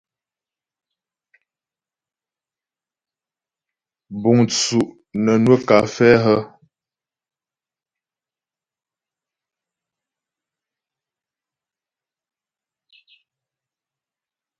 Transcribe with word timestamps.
Búŋ 4.21 4.37
tsú' 4.51 4.91
nə́ 5.23 5.35
nwə́ 5.43 5.57
kafɛ́ 5.67 6.11
hə́? 6.23 6.39